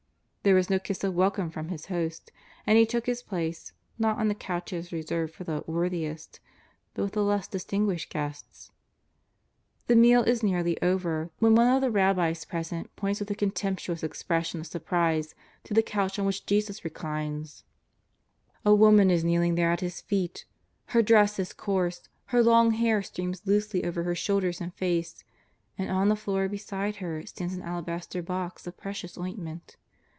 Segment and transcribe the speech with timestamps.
[0.43, 2.31] There was no kiss of welcome from His host,
[2.65, 6.39] and He took His place, not on the couches reserved for" the worth iest,"
[6.95, 8.71] but with the less distinguished guests.
[9.85, 12.87] The meal is nearly over when one of the rabbis pres JESUS OF NAZARETH.
[12.87, 16.83] 213 ent points witli a contemptuous expression of surprise to the coucli on whicli Jesus
[16.83, 17.63] reclines.
[18.65, 20.45] A woman is kneeling there at His feet.
[20.85, 22.01] Her dress is coarse,
[22.33, 25.23] her long hair streams loosely over her shoulders and face,
[25.77, 29.75] and on the floor beside her stands an alabaster box of precious ointment.